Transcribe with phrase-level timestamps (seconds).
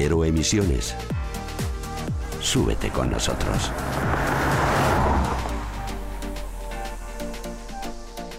[0.00, 0.94] Cero Emisiones.
[2.40, 3.72] Súbete con nosotros.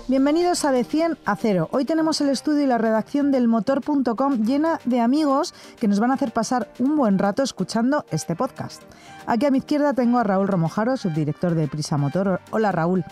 [0.08, 1.68] Bienvenidos a De 100 a 0.
[1.73, 6.12] Hoy tenemos el estudio y la redacción del motor.com llena de amigos que nos van
[6.12, 8.82] a hacer pasar un buen rato escuchando este podcast.
[9.27, 12.40] Aquí a mi izquierda tengo a Raúl Romojaro, subdirector de Prisa Motor.
[12.52, 13.04] Hola Raúl.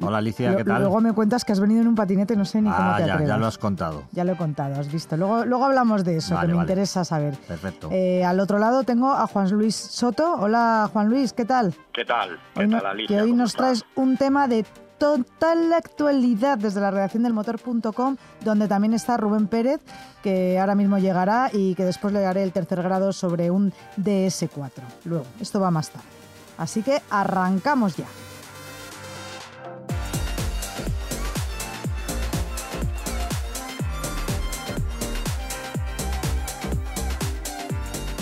[0.00, 0.80] Hola Alicia, ¿qué tal?
[0.82, 3.06] Luego me cuentas que has venido en un patinete, no sé ni cómo ah, te
[3.06, 3.28] ya, atreves.
[3.28, 4.02] ya lo has contado.
[4.12, 5.16] Ya lo he contado, has visto.
[5.16, 6.66] Luego, luego hablamos de eso, Vale, que me vale.
[6.72, 7.36] interesa saber.
[7.36, 7.88] Perfecto.
[7.92, 10.34] Eh, al otro lado tengo a Juan Luis Soto.
[10.40, 11.74] Hola Juan Luis, ¿qué tal?
[11.92, 12.38] ¿Qué tal?
[12.54, 13.16] ¿Qué Hoy tal, Alicia?
[13.16, 13.60] que hoy ¿Cómo nos estás?
[13.80, 14.64] traes un tema de
[14.98, 19.80] total actualidad desde la redacción del motor.com, donde también está Rubén Pérez,
[20.22, 24.70] que ahora mismo llegará y que después le daré el tercer grado sobre un DS4.
[25.04, 26.06] Luego, esto va más tarde.
[26.58, 28.06] Así que arrancamos ya.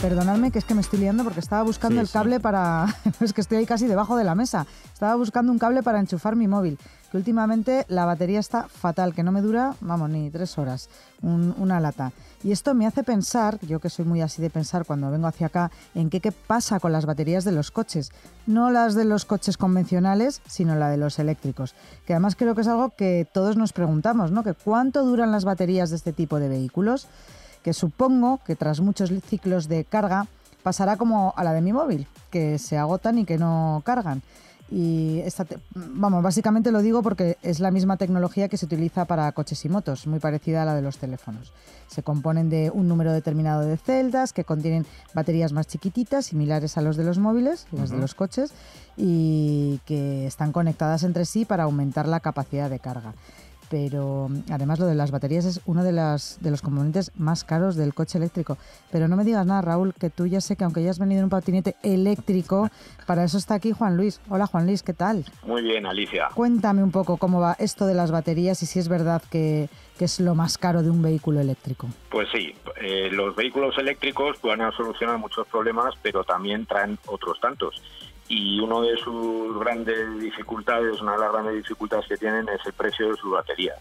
[0.01, 2.13] Perdonadme que es que me estoy liando porque estaba buscando Sí, el sí.
[2.15, 2.87] cable para...
[3.21, 4.67] es que estoy ahí casi debajo de la mesa.
[4.95, 6.79] Estaba buscando un cable para enchufar mi móvil.
[7.11, 10.89] Que últimamente la batería está fatal, que no me dura, vamos, ni tres horas.
[11.23, 12.13] un- una lata.
[12.43, 15.49] Y esto me hace pensar, yo que soy muy así de pensar cuando vengo hacia
[15.49, 18.11] acá, en qué, qué pasa con las baterías de los coches.
[18.47, 21.75] No las de los coches convencionales, sino la de los eléctricos.
[22.07, 24.43] Que además creo que es algo que todos nos preguntamos, ¿no?
[24.43, 27.07] Que cuánto duran las baterías de este tipo de vehículos
[27.63, 30.27] que supongo que tras muchos ciclos de carga
[30.63, 34.23] pasará como a la de mi móvil, que se agotan y que no cargan.
[34.73, 39.05] Y esta te- vamos, básicamente lo digo porque es la misma tecnología que se utiliza
[39.05, 41.53] para coches y motos, muy parecida a la de los teléfonos.
[41.89, 46.83] Se componen de un número determinado de celdas que contienen baterías más chiquititas, similares a
[46.83, 48.53] los de los móviles, las de los coches,
[48.97, 53.15] y que están conectadas entre sí para aumentar la capacidad de carga
[53.71, 57.45] pero mm, además lo de las baterías es uno de, las, de los componentes más
[57.45, 58.59] caros del coche eléctrico.
[58.91, 61.25] Pero no me digas nada, Raúl, que tú ya sé que aunque hayas venido en
[61.25, 62.69] un patinete eléctrico,
[63.07, 64.21] para eso está aquí Juan Luis.
[64.29, 65.25] Hola Juan Luis, ¿qué tal?
[65.45, 66.29] Muy bien, Alicia.
[66.35, 70.05] Cuéntame un poco cómo va esto de las baterías y si es verdad que, que
[70.05, 71.89] es lo más caro de un vehículo eléctrico.
[72.11, 77.39] Pues sí, eh, los vehículos eléctricos van a solucionar muchos problemas, pero también traen otros
[77.41, 77.81] tantos.
[78.31, 82.73] Y uno de sus grandes dificultades, una de las grandes dificultades que tienen es el
[82.73, 83.77] precio de sus baterías,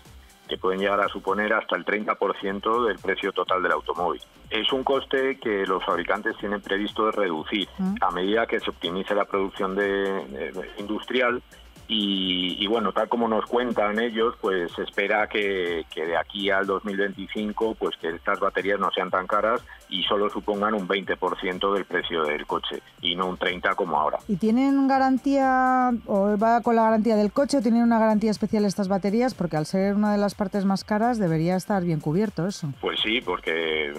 [0.48, 4.20] que pueden llegar a suponer hasta el 30% del precio total del automóvil.
[4.50, 7.96] Es un coste que los fabricantes tienen previsto de reducir Mm.
[8.02, 11.44] a medida que se optimice la producción de- de- industrial
[11.92, 16.50] y, y bueno, tal como nos cuentan ellos, pues se espera que, que de aquí
[16.52, 21.74] al 2025, pues que estas baterías no sean tan caras y solo supongan un 20%
[21.74, 24.20] del precio del coche y no un 30 como ahora.
[24.28, 28.66] ¿Y tienen garantía o va con la garantía del coche o tienen una garantía especial
[28.66, 29.34] estas baterías?
[29.34, 32.72] Porque al ser una de las partes más caras debería estar bien cubierto eso.
[32.82, 33.94] Pues sí, porque eh,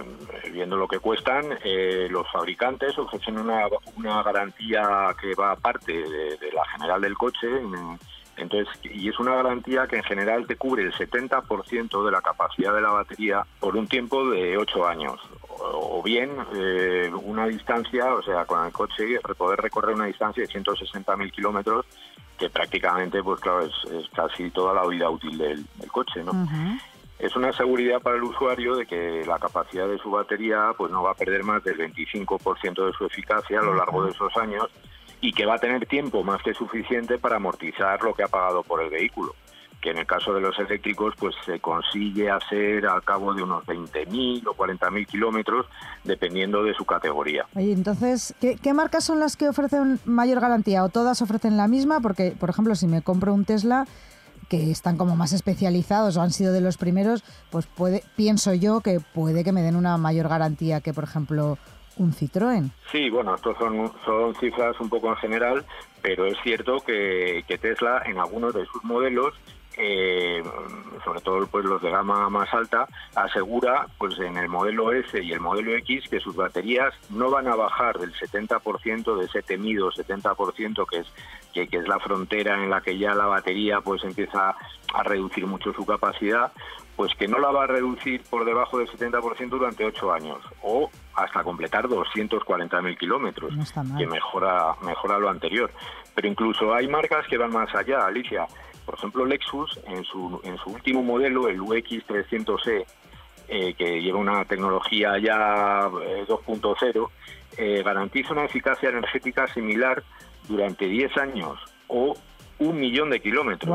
[0.52, 3.62] viendo lo que cuestan, eh, los fabricantes ofrecen una,
[3.96, 4.82] una garantía
[5.20, 7.48] que va aparte de, de la general del coche.
[7.48, 7.79] en-
[8.36, 12.74] Entonces, y es una garantía que en general te cubre el 70% de la capacidad
[12.74, 15.20] de la batería por un tiempo de 8 años.
[15.62, 20.48] O, bien eh, una distancia, o sea, con el coche poder recorrer una distancia de
[20.48, 21.84] 160.000 kilómetros,
[22.38, 26.32] que prácticamente, pues claro, es, es casi toda la vida útil del, del coche, ¿no?
[27.18, 31.02] Es una seguridad para el usuario de que la capacidad de su batería pues no
[31.02, 34.70] va a perder más del 25% de su eficacia a lo largo de esos años
[35.20, 38.62] y que va a tener tiempo más que suficiente para amortizar lo que ha pagado
[38.62, 39.34] por el vehículo
[39.80, 43.64] que en el caso de los eléctricos pues se consigue hacer al cabo de unos
[43.64, 45.66] 20.000 o 40.000 kilómetros
[46.04, 47.46] dependiendo de su categoría.
[47.54, 50.84] Oye, entonces, ¿qué, qué marcas son las que ofrecen mayor garantía?
[50.84, 52.00] ¿O todas ofrecen la misma?
[52.00, 53.86] Porque, por ejemplo, si me compro un Tesla,
[54.48, 58.80] que están como más especializados o han sido de los primeros, pues puede, pienso yo
[58.80, 61.56] que puede que me den una mayor garantía que, por ejemplo,
[62.00, 62.70] un Citroën.
[62.90, 65.64] Sí, bueno, estos son, son cifras un poco en general,
[66.02, 69.34] pero es cierto que, que Tesla en algunos de sus modelos
[69.82, 70.42] eh,
[71.04, 75.32] sobre todo pues los de gama más alta, asegura pues en el modelo S y
[75.32, 79.90] el modelo X que sus baterías no van a bajar del 70% de ese temido
[79.90, 81.06] 70% que es
[81.54, 84.54] que, que, es la frontera en la que ya la batería pues empieza
[84.92, 86.52] a reducir mucho su capacidad,
[86.96, 90.90] pues que no la va a reducir por debajo del 70% durante 8 años o
[91.14, 93.52] hasta completar 240.000 kilómetros,
[93.96, 95.70] que mejora, mejora lo anterior.
[96.14, 98.46] Pero incluso hay marcas que van más allá, Alicia.
[98.90, 102.84] Por ejemplo, Lexus, en su, en su último modelo, el UX300E,
[103.46, 107.08] eh, que lleva una tecnología ya 2.0,
[107.56, 110.02] eh, eh, garantiza una eficacia energética similar
[110.48, 111.56] durante 10 años
[111.86, 112.16] o
[112.58, 113.70] un millón de kilómetros.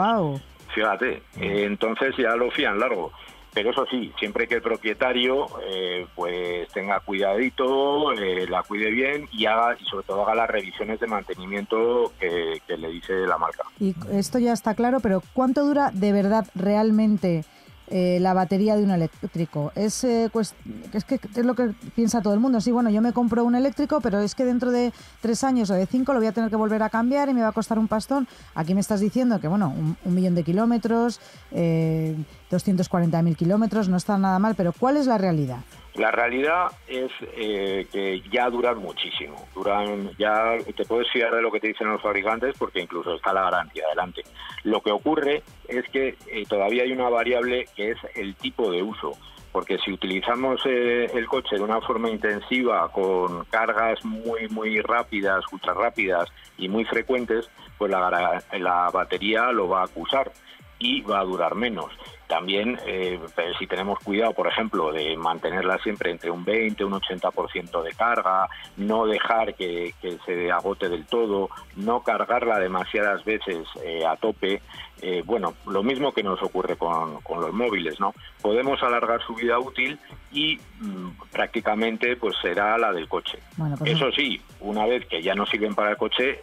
[0.74, 3.14] Fíjate, entonces ya lo fían largo.
[3.56, 9.30] Pero eso sí, siempre que el propietario eh, pues tenga cuidadito, eh, la cuide bien
[9.32, 13.38] y haga y sobre todo haga las revisiones de mantenimiento que, que le dice la
[13.38, 13.64] marca.
[13.80, 17.46] Y esto ya está claro, pero ¿cuánto dura de verdad realmente
[17.88, 19.72] eh, la batería de un eléctrico.
[19.76, 20.32] Es, eh,
[20.94, 22.60] es que es lo que piensa todo el mundo.
[22.62, 24.92] Sí, bueno, yo me compro un eléctrico, pero es que dentro de
[25.22, 27.42] tres años o de cinco lo voy a tener que volver a cambiar y me
[27.42, 28.28] va a costar un pastón.
[28.56, 29.74] Aquí me estás diciendo que, bueno,
[30.04, 31.20] un, millón de kilómetros,
[31.52, 32.16] eh,
[32.50, 35.60] 240.000 kilómetros, no está nada mal, pero ¿cuál es la realidad?
[35.96, 39.48] La realidad es eh, que ya duran muchísimo.
[39.56, 43.32] Duran, ya te puedes fiar de lo que te dicen los fabricantes porque incluso está
[43.32, 44.24] la garantía adelante.
[44.64, 48.84] Lo que ocurre es que eh, todavía hay una variable que es el tipo de
[48.84, 49.14] uso.
[49.54, 55.46] Porque si utilizamos eh, el coche de una forma intensiva, con cargas muy, muy rápidas,
[55.50, 56.28] ultra rápidas
[56.58, 60.30] y muy frecuentes, pues la, la batería lo va a acusar
[60.80, 61.92] y va a durar menos.
[62.28, 63.20] También, eh,
[63.60, 67.92] si tenemos cuidado, por ejemplo, de mantenerla siempre entre un 20 y un 80% de
[67.92, 69.94] carga, no dejar que,
[70.26, 74.62] se agote del todo, no cargarla demasiadas veces eh, a tope,
[75.02, 78.14] eh, bueno, lo mismo que nos ocurre con, los móviles, ¿no?
[78.42, 80.00] Podemos alargar su vida útil
[80.32, 83.38] y mm, prácticamente pues será la del coche.
[83.56, 86.42] Pues Eso sí, una vez que ya no sirven para el coche,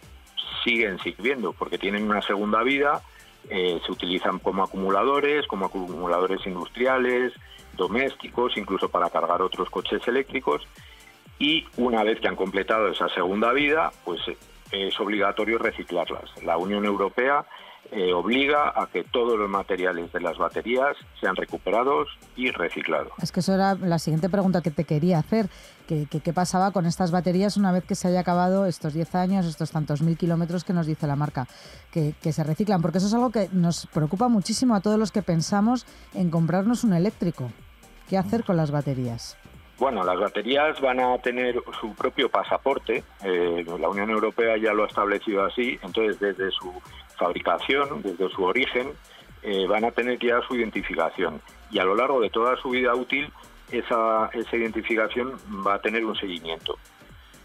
[0.63, 3.01] siguen sirviendo porque tienen una segunda vida
[3.49, 7.33] eh, se utilizan como acumuladores, como acumuladores industriales,
[7.75, 10.61] domésticos, incluso para cargar otros coches eléctricos.
[11.39, 14.21] Y una vez que han completado esa segunda vida, pues
[14.71, 16.29] es obligatorio reciclarlas.
[16.43, 17.45] La Unión Europea
[17.91, 23.11] eh, obliga a que todos los materiales de las baterías sean recuperados y reciclados.
[23.21, 25.47] Es que eso era la siguiente pregunta que te quería hacer.
[26.09, 29.71] ¿Qué, pasaba con estas baterías una vez que se haya acabado estos 10 años, estos
[29.71, 31.47] tantos mil kilómetros que nos dice la marca,
[31.91, 32.81] que, que se reciclan?
[32.81, 36.83] Porque eso es algo que nos preocupa muchísimo a todos los que pensamos en comprarnos
[36.83, 37.49] un eléctrico.
[38.09, 39.37] ¿Qué hacer con las baterías?
[39.79, 43.03] Bueno, las baterías van a tener su propio pasaporte.
[43.23, 45.79] Eh, la Unión Europea ya lo ha establecido así.
[45.81, 46.71] Entonces, desde su
[47.17, 48.91] fabricación, desde su origen,
[49.41, 51.41] eh, van a tener ya su identificación.
[51.71, 53.31] Y a lo largo de toda su vida útil,
[53.79, 55.33] esa, esa identificación
[55.65, 56.77] va a tener un seguimiento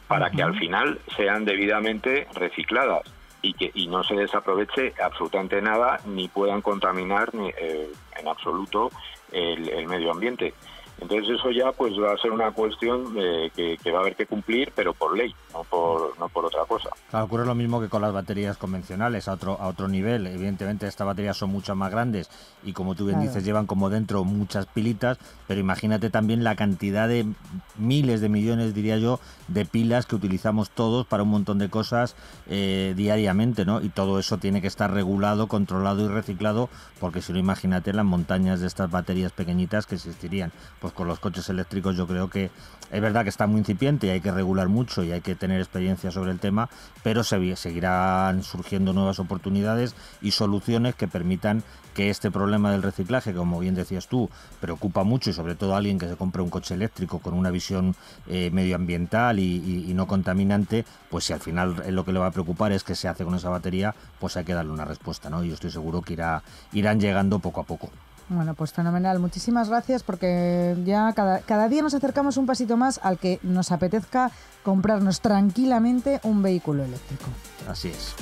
[0.06, 3.02] para que al final sean debidamente recicladas
[3.42, 8.90] y que y no se desaproveche absolutamente nada ni puedan contaminar ni, eh, en absoluto
[9.30, 10.54] el medio ambiente.
[11.00, 14.26] Entonces eso ya pues va a ser una cuestión de que, va a haber que
[14.26, 16.90] cumplir, pero por ley, no por, no por otra cosa.
[17.12, 20.26] ocurre lo mismo que con las baterías convencionales, a otro, a otro nivel.
[20.26, 22.28] Evidentemente estas baterías son mucho más grandes
[22.64, 27.08] y como tú bien dices, llevan como dentro muchas pilitas, pero imagínate también la cantidad
[27.08, 27.26] de
[27.76, 32.16] miles de millones, diría yo, de pilas que utilizamos todos para un montón de cosas
[32.48, 33.80] eh, diariamente, ¿no?
[33.80, 36.68] Y todo eso tiene que estar regulado, controlado y reciclado,
[37.00, 40.52] porque si no, imagínate las montañas de estas baterías pequeñitas que existirían.
[40.80, 42.50] Pues con los coches eléctricos yo creo que
[42.90, 45.60] es verdad que está muy incipiente y hay que regular mucho y hay que tener
[45.60, 46.70] experiencia sobre el tema,
[47.02, 51.62] pero se, seguirán surgiendo nuevas oportunidades y soluciones que permitan
[51.94, 54.30] que este problema del reciclaje, como bien decías tú,
[54.60, 57.50] preocupa mucho y sobre todo a alguien que se compre un coche eléctrico con una
[57.50, 57.94] visión
[58.28, 62.70] eh, medioambiental y, no contaminante, pues si al final lo que le va a preocupar
[62.70, 65.42] es que se hace con esa batería, pues hay que darle una respuesta, ¿no?
[65.42, 66.42] Y yo estoy seguro que irá,
[66.72, 67.90] irán llegando poco a poco.
[68.28, 69.18] Bueno, pues fenomenal.
[69.18, 73.72] Muchísimas gracias porque ya cada, cada día nos acercamos un pasito más al que nos
[73.72, 74.30] apetezca
[74.62, 77.24] comprarnos tranquilamente un vehículo eléctrico.
[77.68, 78.14] Así es.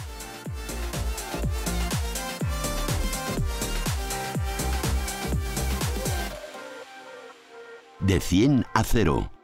[8.00, 9.35] De 100 a 0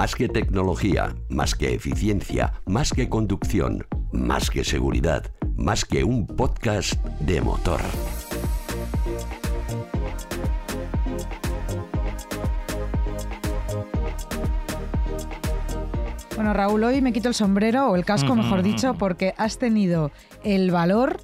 [0.00, 6.26] Más que tecnología, más que eficiencia, más que conducción, más que seguridad, más que un
[6.26, 7.82] podcast de motor.
[16.34, 20.12] Bueno, Raúl, hoy me quito el sombrero, o el casco, mejor dicho, porque has tenido
[20.42, 21.20] el valor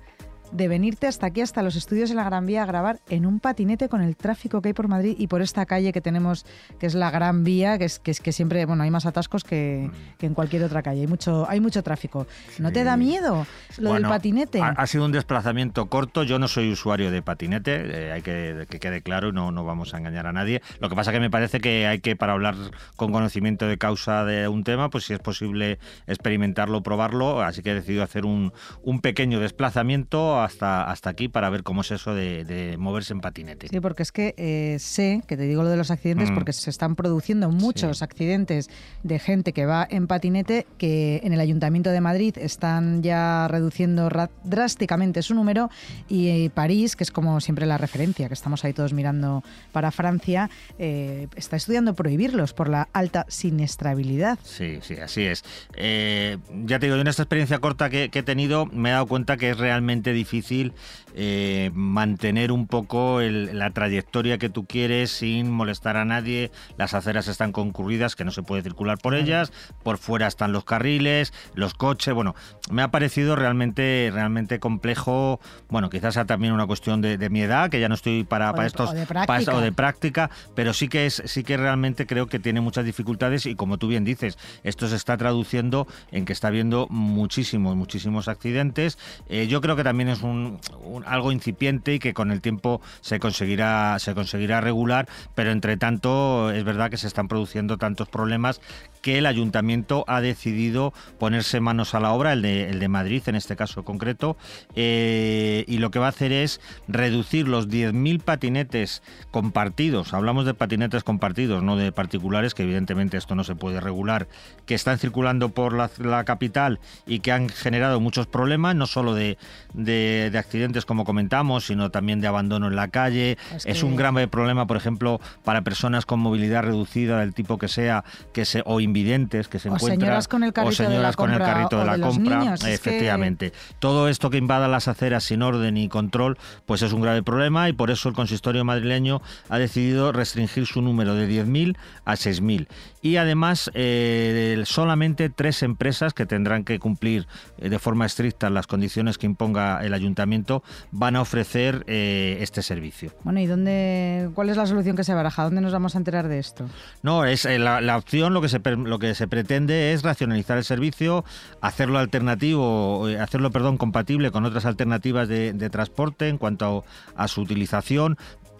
[0.56, 3.40] de venirte hasta aquí, hasta los estudios de la Gran Vía, a grabar en un
[3.40, 6.46] patinete con el tráfico que hay por Madrid y por esta calle que tenemos,
[6.78, 9.44] que es la Gran Vía, que es que, es que siempre, bueno, hay más atascos
[9.44, 11.02] que, en cualquier otra calle.
[11.02, 12.26] Hay mucho, hay mucho tráfico.
[12.58, 13.46] ¿No te da miedo
[13.78, 14.60] lo del patinete?
[14.62, 16.22] Ha, sido un desplazamiento corto.
[16.22, 19.64] Yo no soy usuario de patinete, eh, hay que que quede claro y no, no
[19.64, 20.62] vamos a engañar a nadie.
[20.80, 22.54] Lo que pasa que me parece que hay que, para hablar
[22.96, 27.42] con conocimiento de causa de un tema, pues si es posible experimentarlo, probarlo.
[27.42, 31.82] Así que he decidido hacer un, un pequeño desplazamiento hasta, hasta aquí para ver cómo
[31.82, 33.68] es eso de, moverse en patinete.
[33.68, 36.34] Sí, porque es que eh, sé, que te digo lo de los accidentes, mm.
[36.34, 38.70] porque se están produciendo muchos accidentes
[39.02, 44.08] de gente que va en patinete, que en el Ayuntamiento de Madrid están ya reduciendo
[44.44, 45.70] drásticamente su número
[46.08, 49.90] y eh, París, que es como siempre la referencia, que estamos ahí todos mirando para
[49.90, 50.48] Francia,
[50.78, 54.38] eh, está estudiando prohibirlos por la alta siniestrabilidad.
[54.42, 55.44] Sí, sí, así es.
[55.74, 59.36] ya te digo, en esta experiencia corta que, que he tenido me he dado cuenta
[59.36, 60.72] que es realmente difícil difícil
[61.14, 66.50] eh, mantener un poco la trayectoria que tú quieres sin molestar a nadie.
[66.76, 69.52] Las aceras están concurridas, que no se puede circular por ellas.
[69.82, 72.12] Por fuera están los carriles, los coches.
[72.12, 72.34] Bueno,
[72.70, 75.40] me ha parecido realmente, realmente complejo.
[75.68, 78.66] Bueno, quizás sea también una cuestión de, mi edad, que ya no estoy para, para
[78.66, 79.56] estos de práctica.
[79.56, 83.46] o de práctica, pero sí que es, sí que realmente creo que tiene muchas dificultades
[83.46, 88.28] y como tú bien dices, esto se está traduciendo en que está habiendo muchísimos, muchísimos
[88.28, 88.98] accidentes.
[89.28, 90.60] Eh, yo creo que también es un,
[91.06, 96.50] algo incipiente y que con el tiempo se conseguirá, se conseguirá regular, pero entre tanto
[96.50, 98.60] es verdad que se están produciendo tantos problemas
[99.06, 103.22] que el ayuntamiento ha decidido ponerse manos a la obra, el de, el de Madrid
[103.26, 104.36] en este caso concreto,
[104.74, 110.54] eh, y lo que va a hacer es reducir los 10.000 patinetes compartidos, hablamos de
[110.54, 114.26] patinetes compartidos, no de particulares, que evidentemente esto no se puede regular,
[114.66, 119.38] que están circulando por la, capital y que han generado muchos problemas, no solo de,
[119.72, 123.38] de, accidentes como comentamos, sino también de abandono en la calle.
[123.64, 128.02] Es, un grave problema, por ejemplo, para personas con movilidad reducida del tipo que sea,
[128.32, 130.00] que se, o invidentes que se encuentran.
[130.00, 132.54] Señoras con el carrito o señoras con el carrito de, la compra.
[132.54, 133.52] efectivamente.
[133.78, 137.68] Todo esto que invada las aceras sin orden y control, pues es un grave problema
[137.68, 142.68] y por eso el consistorio madrileño ha decidido restringir su número de 10.000 a 6.000.
[143.02, 147.26] Y además, eh, solamente tres empresas que tendrán que cumplir
[147.58, 152.62] eh, de forma estricta las condiciones que imponga el ayuntamiento van a ofrecer eh, este
[152.62, 153.12] servicio.
[153.22, 155.44] Bueno, ¿y dónde, cuál es la solución que se baraja?
[155.44, 156.64] ¿Dónde nos vamos a enterar de esto?
[157.02, 160.64] No, es la, la opción, lo que se lo que se pretende es racionalizar el
[160.64, 161.24] servicio,
[161.60, 166.84] hacerlo alternativo, eh, hacerlo, perdón, compatible con otras alternativas de, transporte en cuanto
[167.16, 168.16] a su utilización,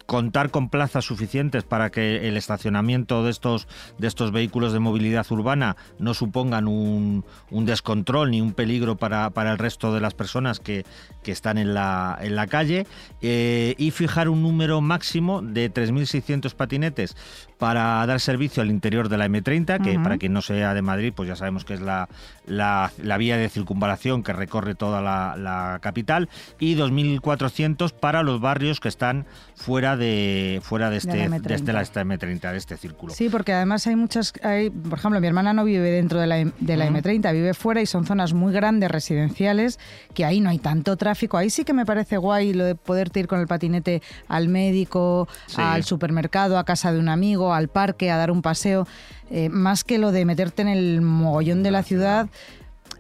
[0.07, 5.27] contar con plazas suficientes para que el estacionamiento de estos, de estos vehículos de movilidad
[5.31, 10.85] urbana no supongan un, descontrol ni un peligro para, el resto de las personas que,
[11.27, 12.87] están en la, en la calle
[13.21, 17.17] eh, y fijar un número máximo de 3.600 patinetes
[17.59, 21.13] para dar servicio al interior de la M30, que para quien no sea de Madrid,
[21.17, 22.09] pues ya sabemos que es la,
[22.47, 28.89] la, vía de circunvalación que recorre toda la, capital, y 2.400 para los barrios que
[28.89, 32.51] están fuera de fuera de este de la, M30.
[32.51, 33.13] de este círculo.
[33.13, 36.37] Sí, porque además hay muchas, hay, por ejemplo, mi hermana no vive dentro de la,
[36.45, 39.79] de la M30, vive fuera y son zonas muy grandes residenciales
[40.15, 41.37] que ahí no hay tanto tráfico.
[41.37, 45.29] Ahí sí que me parece guay lo de poderte ir con el patinete al médico,
[45.57, 48.87] al supermercado, a casa de un amigo, al parque, a dar un paseo,
[49.31, 52.29] eh, más que lo de meterte en el mogollón de la ciudad.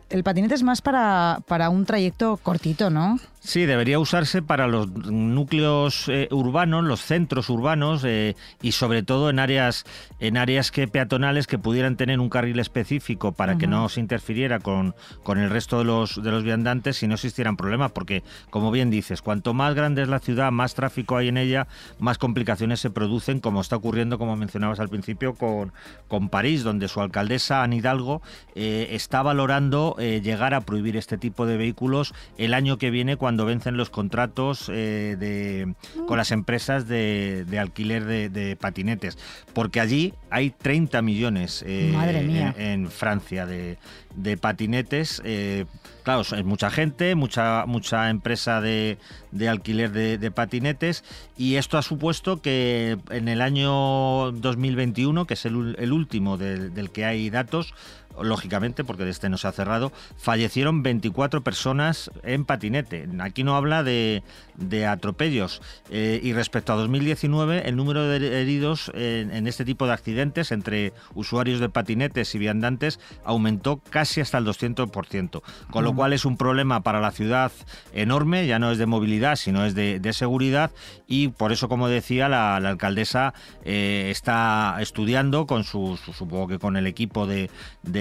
[0.08, 3.18] El patinete es más para, para un trayecto cortito, ¿no?
[3.46, 9.30] Sí, debería usarse para los núcleos eh, urbanos, los centros urbanos eh, y sobre todo
[9.30, 9.84] en áreas
[10.18, 14.58] en áreas que peatonales que pudieran tener un carril específico para que no se interfiriera
[14.58, 18.72] con, con el resto de los de los viandantes y no existieran problemas, porque como
[18.72, 21.68] bien dices, cuanto más grande es la ciudad, más tráfico hay en ella,
[22.00, 25.72] más complicaciones se producen, como está ocurriendo, como mencionabas al principio, con,
[26.08, 28.22] con París, donde su alcaldesa Anne Hidalgo
[28.56, 33.35] eh, está valorando llegar a prohibir este tipo de vehículos el año que viene cuando
[33.36, 35.74] cuando vencen los contratos eh, de,
[36.06, 39.18] con las empresas de, alquiler de, patinetes,
[39.52, 41.92] porque allí hay 30 millones eh,
[42.56, 43.76] en, Francia de,
[44.40, 45.20] patinetes.
[45.22, 45.66] Eh,
[46.02, 48.96] claro, es mucha gente, mucha, mucha empresa de,
[49.46, 51.04] alquiler de, patinetes.
[51.36, 57.04] Y esto ha supuesto que en el año 2021, que es el, último del que
[57.04, 57.74] hay datos,
[58.22, 63.08] lógicamente, porque este no se ha cerrado, fallecieron 24 personas en patinete.
[63.20, 64.22] Aquí no habla de,
[64.88, 65.62] atropellos.
[65.90, 70.92] Eh, y respecto a 2019, el número de heridos en, este tipo de accidentes entre
[71.14, 76.36] usuarios de patinetes y viandantes aumentó casi hasta el 200%, con lo cual es un
[76.36, 77.52] problema para la ciudad
[77.92, 80.70] enorme, ya no es de movilidad, sino es de, seguridad
[81.06, 86.76] y por eso, como decía, la, alcaldesa eh, está estudiando con su, supongo que con
[86.76, 87.50] el equipo de,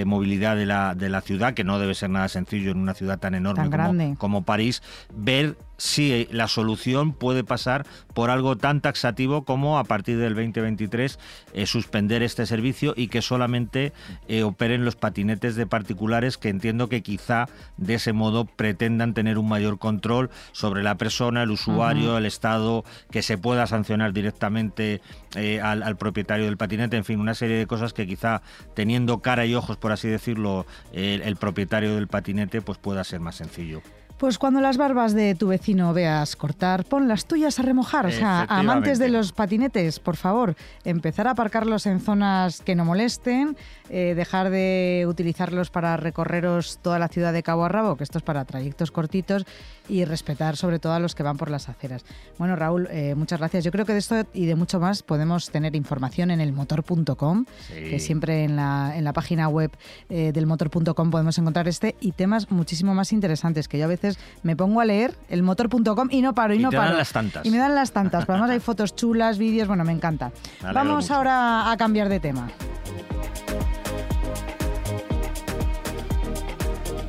[0.06, 3.20] movilidad de la, de la ciudad, que no debe ser nada sencillo en una ciudad
[3.20, 4.82] tan enorme como, como París,
[5.16, 11.20] ver si la solución puede pasar por algo tan taxativo como a partir del 2023
[11.54, 13.94] eh, suspender este servicio y que solamente
[14.28, 19.38] eh, operen los patinetes de particulares que entiendo que quizá de ese modo pretendan tener
[19.38, 25.02] un mayor control sobre la persona, el usuario, el Estado, que se pueda sancionar directamente
[25.36, 28.42] eh, al, propietario del patinete, en fin, una serie de cosas que quizá
[28.74, 33.36] teniendo cara y ojos, por así decirlo, el propietario del patinete, pues pueda ser más
[33.36, 33.82] sencillo.
[34.18, 38.06] Pues cuando las barbas de tu vecino veas cortar, pon las tuyas a remojar.
[38.06, 40.56] O sea, amantes de los patinetes, por favor,
[40.86, 43.58] empezar a aparcarlos en zonas que no molesten,
[43.90, 48.18] eh, dejar de utilizarlos para recorreros toda la ciudad de cabo a rabo, que esto
[48.18, 49.46] es para trayectos cortitos,
[49.90, 52.06] y respetar sobre todo a los que van por las aceras.
[52.38, 53.64] Bueno, Raúl, eh, muchas gracias.
[53.64, 57.46] Yo creo que de esto y de mucho más podemos tener información en el motor.com,
[57.68, 59.72] que siempre en la, en la página web
[60.10, 64.15] eh, del motor.com podemos encontrar este y temas muchísimo más interesantes que yo a veces
[64.44, 66.90] me pongo a leer el motor.com y no paro y, no te paro.
[66.90, 67.46] Dan las tantas.
[67.46, 68.26] Y me dan las tantas.
[68.26, 70.32] Pero además hay fotos chulas, vídeos, bueno, me encanta.
[70.74, 72.48] Vamos ahora a cambiar de tema.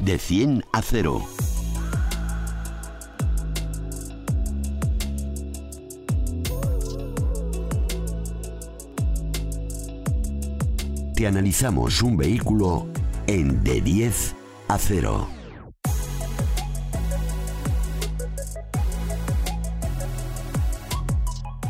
[0.01, 1.23] De 100 a 0.
[11.17, 12.89] Te analizamos un vehículo
[13.27, 14.35] en de 10
[14.69, 15.27] a 0.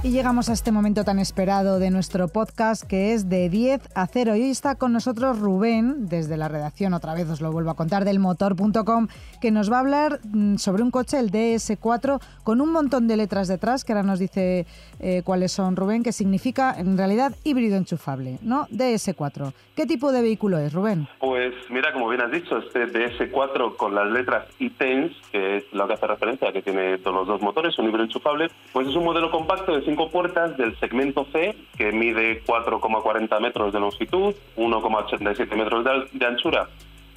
[0.07, 4.07] Y llegamos a este momento tan esperado de nuestro podcast que es de 10 a
[4.07, 4.37] 0.
[4.37, 7.75] Y hoy está con nosotros Rubén, desde la redacción, otra vez os lo vuelvo a
[7.75, 9.09] contar, del motor.com,
[9.41, 13.17] que nos va a hablar mm, sobre un coche, el DS4, con un montón de
[13.17, 14.65] letras detrás, que ahora nos dice
[15.01, 18.69] eh, cuáles son Rubén, que significa en realidad híbrido enchufable, ¿no?
[18.69, 19.53] DS4.
[19.75, 21.09] ¿Qué tipo de vehículo es, Rubén?
[21.19, 25.89] Pues mira, como bien has dicho, este DS4 con las letras ITENS, que es lo
[25.89, 29.03] que hace referencia que tiene todos los dos motores, un híbrido enchufable, pues es un
[29.03, 35.57] modelo compacto de 5 puertas del segmento C, que mide 4,40 metros de longitud, 1,87
[35.57, 36.69] metros de, anchura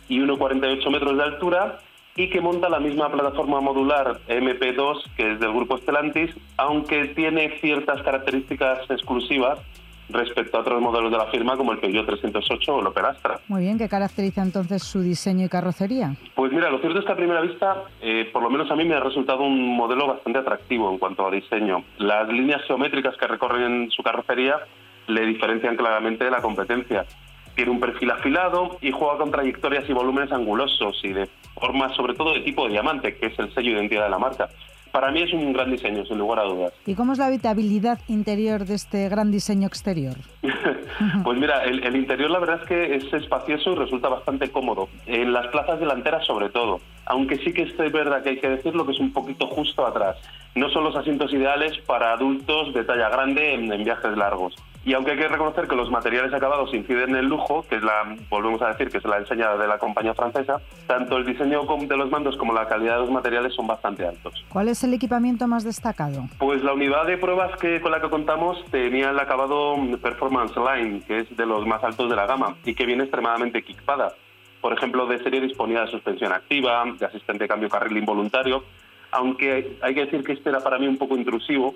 [0.07, 1.79] y 1,48 metros de altura,
[2.15, 7.59] y que monta la misma plataforma modular MP2 que es del grupo Stellantis, aunque tiene
[7.59, 9.59] ciertas características exclusivas
[10.09, 13.39] respecto a otros modelos de la firma como el Peugeot 308 o el Opel Astra.
[13.47, 16.15] Muy bien, ¿qué caracteriza entonces su diseño y carrocería?
[16.35, 18.85] Pues mira, lo cierto es que a primera vista, eh, por lo menos a mí
[18.85, 21.83] me ha resultado un modelo bastante atractivo en cuanto a diseño.
[21.97, 24.57] Las líneas geométricas que recorren su carrocería
[25.07, 27.05] le diferencian claramente de la competencia.
[27.55, 32.13] Tiene un perfil afilado y juega con trayectorias y volúmenes angulosos y de forma sobre
[32.13, 34.49] todo de tipo de diamante, que es el sello de identidad de la marca
[34.91, 36.73] para mí es un gran diseño, sin lugar a dudas.
[36.85, 40.15] ¿Y cómo es la habitabilidad interior de este gran diseño exterior?
[41.23, 45.33] pues mira, el, interior la verdad es que es espacioso y resulta bastante cómodo, en
[45.33, 48.91] las plazas delanteras sobre todo, aunque sí que es verdad que hay que decirlo que
[48.93, 50.17] es un poquito justo atrás.
[50.55, 54.55] No son los asientos ideales para adultos de talla grande en viajes largos.
[54.89, 57.83] Y aunque hay que reconocer que los materiales acabados inciden en el lujo, que es
[57.83, 61.61] la, volvemos a decir, que es la enseñada de la compañía francesa, tanto el diseño
[61.61, 64.43] de los mandos como la calidad de los materiales son bastante altos.
[64.49, 66.27] ¿Cuál es el equipamiento más destacado?
[66.39, 71.03] Pues la unidad de pruebas que con la que contamos tenía el acabado Performance Line,
[71.05, 74.15] que es de los más altos de la gama y que viene extremadamente equipada.
[74.59, 78.63] Por ejemplo, de serie disponía de suspensión activa, de asistente de cambio carril involuntario,
[79.11, 81.75] aunque hay que decir que este era para mí un poco intrusivo,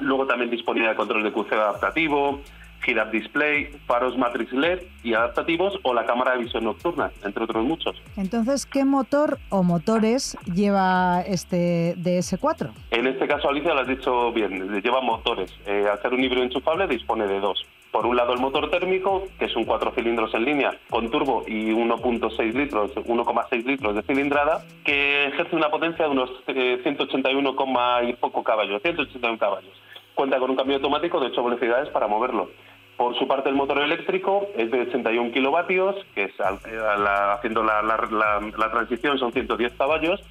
[0.00, 2.40] Luego también disponía de control de crucero adaptativo,
[2.86, 7.64] head-up display, faros matrix LED y adaptativos o la cámara de visión nocturna, entre otros
[7.64, 8.00] muchos.
[8.16, 12.70] Entonces, ¿qué motor o motores lleva este DS4?
[12.90, 15.52] En este caso, Alicia, lo has dicho bien, lleva motores.
[15.66, 17.64] Eh, al ser un híbrido enchufable, dispone de dos.
[17.92, 21.44] Por un lado, el motor térmico, que es un cuatro cilindros en línea con turbo
[21.46, 27.54] y 1.6 litros, 1,6 litros de cilindrada, que ejerce una potencia de unos 181,
[28.00, 29.72] eh, poco caballos, 181 caballos.
[30.14, 32.48] Cuenta con un cambio automático de 8 velocidades para moverlo.
[32.96, 38.70] Por su parte, el motor eléctrico es de 81 kilovatios, que es, haciendo la, la
[38.70, 40.22] transición son 110 caballos,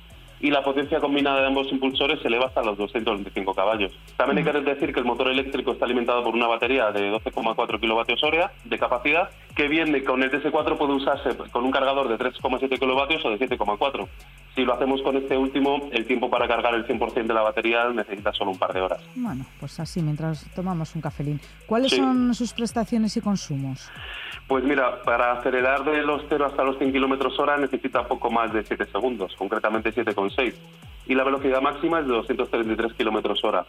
[0.42, 3.92] y la potencia combinada de ambos impulsores se eleva hasta los 225 caballos.
[4.18, 7.80] También hay que decir que el motor eléctrico está alimentado por una batería de 12,4
[7.80, 12.18] kilovatios hora de capacidad, que viene con el DS4 puede usarse con un cargador de
[12.18, 14.08] 3,7 kilovatios o de 7,4.
[14.56, 17.90] Si lo hacemos con este último, el tiempo para cargar el 100% de la batería
[17.90, 19.02] necesita solo un par de horas.
[19.16, 21.40] Bueno, pues así, mientras tomamos un cafelín.
[21.66, 23.90] ¿Cuáles son sus prestaciones y consumos?
[24.48, 28.52] Pues mira, para acelerar de los 0 hasta los 100 kilómetros hora necesita poco más
[28.52, 30.54] de 7 segundos, concretamente 7,6.
[31.08, 33.66] Y la velocidad máxima es de 233 kilómetros hora.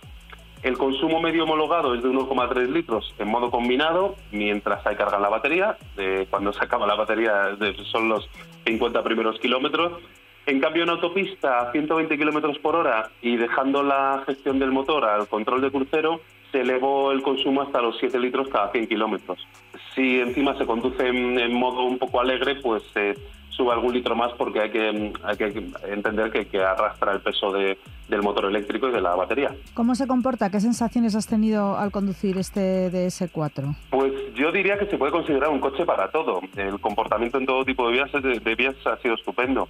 [0.62, 5.28] El consumo medio homologado es de 1,3 litros en modo combinado, mientras hay carga la
[5.28, 5.76] batería.
[5.96, 7.56] De cuando se acaba la batería
[7.90, 8.28] son los
[8.64, 9.92] 50 primeros kilómetros.
[10.46, 15.04] En cambio, en autopista a 120 kilómetros por hora y dejando la gestión del motor
[15.04, 19.38] al control de crucero, se elevó el consumo hasta los 7 litros cada 100 kilómetros.
[19.94, 23.16] Si encima se conduce en, modo un poco alegre, pues se
[23.50, 27.52] sube algún litro más porque hay que, hay que entender que, que arrastra el peso
[27.52, 27.78] de,
[28.08, 29.54] del motor eléctrico y de la batería.
[29.74, 30.50] ¿Cómo se comporta?
[30.50, 33.74] ¿Qué sensaciones has tenido al conducir este DS4?
[33.90, 36.40] Pues yo diría que se puede considerar un coche para todo.
[36.56, 39.68] El comportamiento en todo tipo de vías, de vías ha sido estupendo.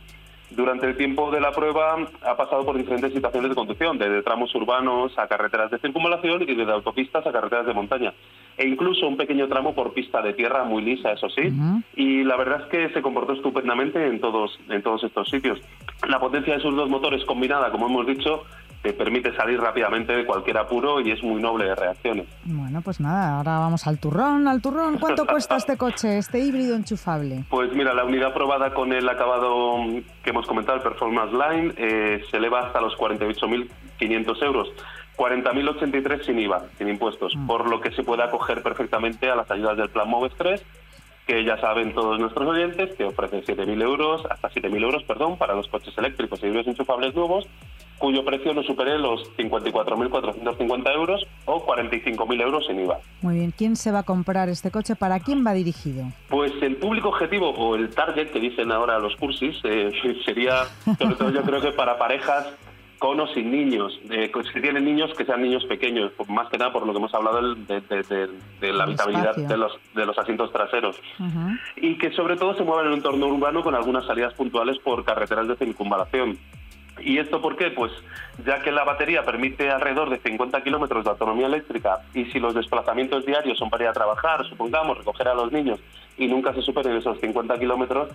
[0.56, 4.54] Durante el tiempo de la prueba ha pasado por diferentes situaciones de conducción, desde tramos
[4.54, 8.12] urbanos a carreteras de circunvalación y desde autopistas a carreteras de montaña.
[8.56, 11.50] E incluso un pequeño tramo por pista de tierra muy lisa, eso sí.
[11.96, 15.58] Y la verdad es que se comportó estupendamente en todos, en todos estos sitios.
[16.06, 18.44] La potencia de sus dos motores combinada, como hemos dicho,
[18.82, 22.26] te permite salir rápidamente de cualquier apuro y es muy noble de reacciones.
[22.44, 24.98] Bueno, pues nada, ahora vamos al turrón, al turrón.
[24.98, 27.44] ¿Cuánto cuesta este coche, este híbrido enchufable?
[27.48, 29.76] Pues mira, la unidad probada con el acabado
[30.24, 34.68] que hemos comentado, el Performance Line, eh, se eleva hasta los 48.500 euros.
[35.16, 37.46] 40.083 sin IVA, sin impuestos, mm.
[37.46, 40.64] por lo que se puede acoger perfectamente a las ayudas del Plan Moves 3
[41.26, 45.54] que ya saben todos nuestros oyentes que ofrece 7.000 euros, hasta 7.000 euros, perdón, para
[45.54, 47.46] los coches eléctricos y híbridos enchufables nuevos,
[48.02, 52.98] cuyo precio no supere los 54.450 euros o 45.000 euros en IVA.
[53.20, 54.96] Muy bien, ¿quién se va a comprar este coche?
[54.96, 56.06] ¿Para quién va dirigido?
[56.28, 59.92] Pues el público objetivo o el target que dicen ahora los cursis eh,
[60.24, 60.64] sería,
[60.98, 62.52] sobre todo yo creo que para parejas
[62.98, 63.96] con o sin niños.
[64.10, 67.14] Eh, si tienen niños, que sean niños pequeños, más que nada por lo que hemos
[67.14, 70.96] hablado de, la habitabilidad de los, de los asientos traseros.
[71.76, 75.04] Y que sobre todo se muevan en un entorno urbano con algunas salidas puntuales por
[75.04, 76.38] carreteras de circunvalación.
[77.04, 77.70] ¿Y esto por qué?
[77.70, 77.92] Pues
[78.44, 82.54] ya que la batería permite alrededor de 50 kilómetros de autonomía eléctrica y si los
[82.54, 85.80] desplazamientos diarios son para ir a trabajar, supongamos, recoger a los niños
[86.16, 88.10] y nunca se superen esos 50 kilómetros,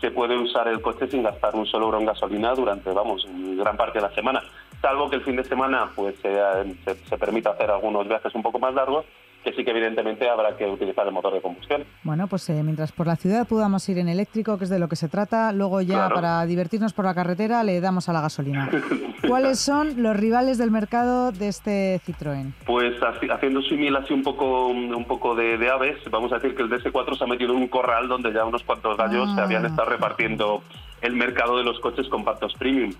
[0.00, 3.26] se puede usar el coche sin gastar un solo euro en gasolina durante, vamos,
[3.58, 4.42] gran parte de la semana.
[4.80, 6.38] Salvo que el fin de semana pues se,
[6.84, 9.04] se permita hacer algunos viajes un poco más largos
[9.44, 11.84] que sí que evidentemente habrá que utilizar el motor de combustión.
[12.02, 14.88] Bueno, pues eh, mientras por la ciudad podamos ir en eléctrico, que es de lo
[14.88, 18.70] que se trata, luego ya para divertirnos por la carretera le damos a la gasolina.
[19.26, 22.52] ¿Cuáles son los rivales del mercado de este Citroën?
[22.66, 26.70] Pues haciendo símil así un poco, un poco de, aves, vamos a decir que el
[26.70, 29.68] DS4 se ha metido en un corral donde ya unos cuantos gallos se habían ah.
[29.68, 30.62] estado repartiendo
[31.00, 32.92] el mercado de los coches compactos premium.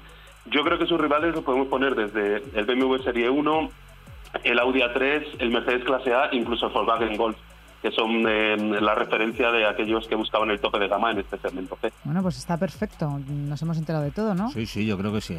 [0.46, 3.70] Yo creo que sus rivales los podemos poner desde el BMW Serie 1
[4.45, 7.37] el Audi A3, el Mercedes Clase A, incluso el Volkswagen Golf
[7.83, 11.38] que son eh, la referencia de aquellos que buscaban el tope de gama en este
[11.38, 11.93] segmento C.
[12.05, 13.21] Bueno, pues está perfecto.
[13.29, 14.51] Nos hemos enterado de todo, ¿no?
[14.51, 15.38] Sí, sí, yo creo que sí.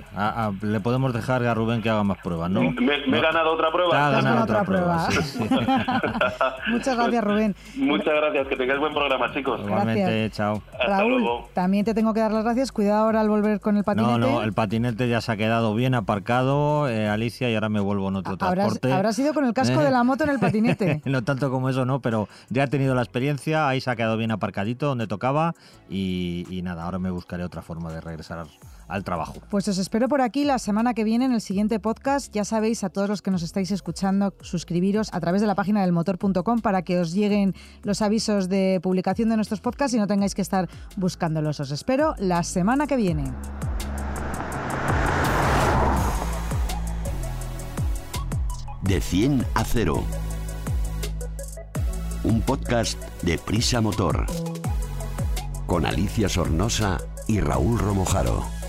[0.61, 2.61] le podemos dejar a Rubén que haga más pruebas, ¿no?
[2.61, 3.91] Me, he ganado otra prueba.
[3.91, 5.07] Te ha ganado otra, prueba.
[6.67, 7.55] Muchas gracias, Rubén.
[7.75, 8.47] Muchas gracias.
[8.47, 9.61] Que tengáis buen programa, chicos.
[9.63, 10.61] Igualmente, chao.
[10.79, 11.23] Raúl,
[11.53, 12.71] también te tengo que dar las gracias.
[12.71, 14.11] Cuidado ahora al volver con el patinete.
[14.11, 17.79] No, no, el patinete ya se ha quedado bien aparcado, eh, Alicia, y ahora me
[17.79, 18.91] vuelvo en otro transporte.
[18.91, 21.01] Habrá sido con el casco de la moto en el patinete.
[21.05, 24.15] no tanto como eso, no, pero ya he tenido las experiencia, ahí se ha quedado
[24.15, 25.53] bien aparcadito donde tocaba
[25.89, 28.47] y, nada, ahora me buscaré otra forma de regresar
[28.87, 29.35] al trabajo.
[29.49, 32.33] Pues os espero por aquí la semana que viene en el siguiente podcast.
[32.33, 35.81] Ya sabéis, a todos los que nos estáis escuchando, suscribiros a través de la página
[35.81, 40.07] del motor.com para que os lleguen los avisos de publicación de nuestros podcasts y no
[40.07, 41.59] tengáis que estar buscándolos.
[41.59, 43.25] Os espero la semana que viene.
[48.83, 50.30] De 100 a 0
[52.23, 54.25] un podcast de Prisa Motor,
[55.65, 58.60] con Alicia Sornosa y Raúl Romojaro.